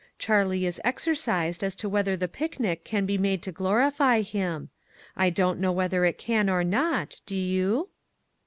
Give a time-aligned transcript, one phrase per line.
[0.17, 4.69] Charlie is exercised as to whether the picnic can be made to glorify Him.
[5.15, 7.89] I don't know whether it can or not, do you?"